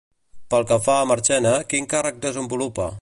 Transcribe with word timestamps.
Pel 0.53 0.63
que 0.71 0.77
fa 0.87 0.95
a 1.01 1.03
Marchena, 1.11 1.53
quin 1.75 1.89
càrrec 1.93 2.19
desenvolupa? 2.25 2.91